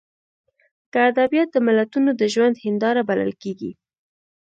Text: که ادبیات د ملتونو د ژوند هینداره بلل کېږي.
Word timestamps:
که 0.91 0.99
ادبیات 1.11 1.49
د 1.53 1.57
ملتونو 1.67 2.09
د 2.15 2.21
ژوند 2.33 2.55
هینداره 2.63 3.01
بلل 3.09 3.31
کېږي. 3.41 3.71